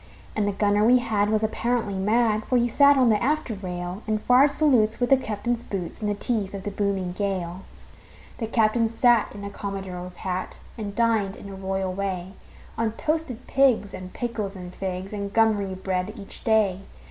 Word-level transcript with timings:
And 0.35 0.47
the 0.47 0.51
gunner 0.51 0.83
we 0.83 0.97
had 0.97 1.29
was 1.29 1.43
apparently 1.43 1.93
mad, 1.93 2.43
For 2.45 2.57
he 2.57 2.67
sat 2.67 2.97
on 2.97 3.05
the 3.05 3.21
after 3.21 3.53
rail, 3.53 4.01
And 4.07 4.19
fired 4.19 4.49
salutes 4.49 4.99
with 4.99 5.11
the 5.11 5.15
captain's 5.15 5.61
boots, 5.61 6.01
In 6.01 6.07
the 6.07 6.15
teeth 6.15 6.55
of 6.55 6.63
the 6.63 6.71
booming 6.71 7.11
gale. 7.11 7.61
The 8.39 8.47
captain 8.47 8.87
sat 8.87 9.31
in 9.31 9.43
a 9.43 9.51
commodore's 9.51 10.15
hat 10.15 10.59
And 10.75 10.95
dined, 10.95 11.35
in 11.35 11.49
a 11.49 11.55
royal 11.55 11.93
way, 11.93 12.31
On 12.79 12.93
toasted 12.93 13.45
pigs 13.45 13.93
and 13.93 14.11
pickles 14.11 14.55
and 14.55 14.73
figs 14.73 15.13
And 15.13 15.31
gummery 15.31 15.75
bread, 15.75 16.13
each 16.17 16.43
day. 16.43 16.79